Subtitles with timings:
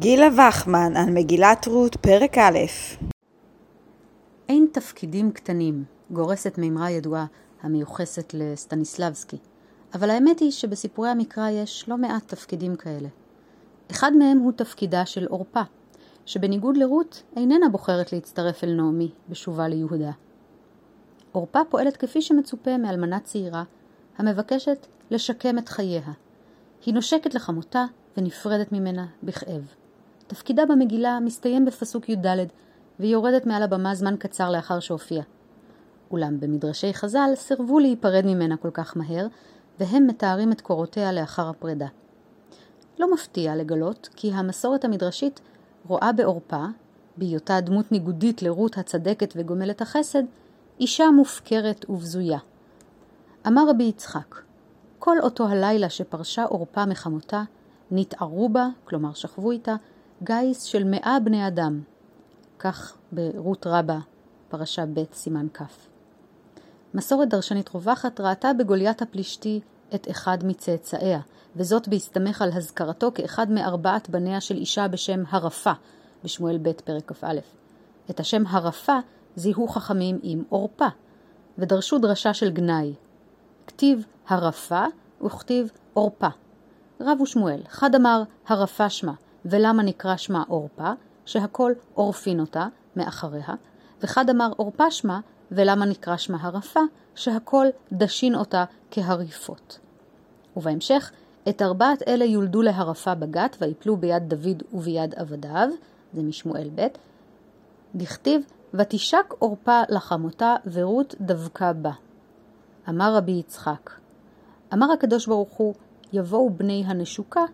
[0.00, 2.58] גילה וחמן על מגילת רות, פרק א'
[4.48, 7.26] אין תפקידים קטנים, גורסת מימרה ידועה
[7.62, 9.36] המיוחסת לסטניסלבסקי,
[9.94, 13.08] אבל האמת היא שבסיפורי המקרא יש לא מעט תפקידים כאלה.
[13.90, 15.62] אחד מהם הוא תפקידה של עורפה,
[16.26, 20.12] שבניגוד לרות איננה בוחרת להצטרף אל נעמי בשובה ליהודה.
[21.32, 23.64] עורפה פועלת כפי שמצופה מאלמנה צעירה
[24.18, 26.12] המבקשת לשקם את חייה.
[26.86, 27.84] היא נושקת לחמותה
[28.16, 29.79] ונפרדת ממנה בכאב.
[30.30, 32.26] תפקידה במגילה מסתיים בפסוק י"ד,
[32.98, 35.24] והיא יורדת מעל הבמה זמן קצר לאחר שהופיעה.
[36.10, 39.26] אולם במדרשי חז"ל סירבו להיפרד ממנה כל כך מהר,
[39.80, 41.86] והם מתארים את קורותיה לאחר הפרידה.
[42.98, 45.40] לא מפתיע לגלות כי המסורת המדרשית
[45.88, 46.64] רואה בעורפה,
[47.16, 50.22] בהיותה דמות ניגודית לרות הצדקת וגומלת החסד,
[50.80, 52.38] אישה מופקרת ובזויה.
[53.46, 54.34] אמר רבי יצחק,
[54.98, 57.42] כל אותו הלילה שפרשה עורפה מחמותה,
[57.90, 59.74] נתערו בה, כלומר שכבו איתה,
[60.22, 61.80] גיס של מאה בני אדם.
[62.58, 63.98] כך ברות רבה,
[64.48, 65.62] פרשה ב' סימן כ'.
[66.94, 69.60] מסורת דרשנית רווחת ראתה בגוליית הפלישתי
[69.94, 71.20] את אחד מצאצאיה,
[71.56, 75.72] וזאת בהסתמך על הזכרתו כאחד מארבעת בניה של אישה בשם הרפה,
[76.24, 77.38] בשמואל ב' פרק כ"א.
[78.10, 78.98] את השם הרפה
[79.36, 80.88] זיהו חכמים עם עורפה,
[81.58, 82.94] ודרשו דרשה של גנאי.
[83.66, 84.84] כתיב הרפה
[85.24, 86.28] וכתיב עורפה.
[87.00, 89.12] רב ושמואל, חד אמר הרפה שמה,
[89.44, 90.92] ולמה נקרא שמה עורפה,
[91.24, 93.54] שהכל עורפין אותה מאחריה,
[94.02, 96.80] וחד אמר עורפה שמה, ולמה נקרא שמה הרפה,
[97.14, 99.78] שהכל דשין אותה כהריפות.
[100.56, 101.10] ובהמשך,
[101.48, 105.68] את ארבעת אלה יולדו להרפה בגת, ויפלו ביד דוד וביד עבדיו,
[106.12, 106.86] זה משמואל ב',
[107.94, 108.42] דכתיב,
[108.74, 111.92] ותשק עורפה לחמותה, ורות דבקה בה.
[112.88, 113.90] אמר רבי יצחק,
[114.74, 115.74] אמר הקדוש ברוך הוא,
[116.12, 117.44] יבואו בני הנשוקה,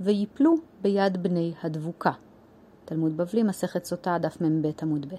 [0.00, 2.10] ויפלו ביד בני הדבוקה.
[2.84, 5.16] תלמוד בבלי, מסכת סוטה, דף מ"ב עמוד ב'.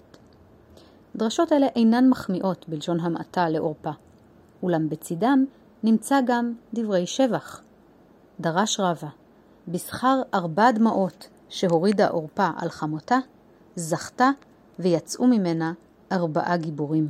[1.15, 3.91] דרשות אלה אינן מחמיאות בלשון המעטה לעורפה,
[4.63, 5.45] אולם בצידם
[5.83, 7.61] נמצא גם דברי שבח.
[8.39, 9.07] דרש רבה,
[9.67, 13.17] בשכר ארבע דמעות שהורידה עורפה על חמותה,
[13.75, 14.29] זכתה
[14.79, 15.73] ויצאו ממנה
[16.11, 17.07] ארבעה גיבורים.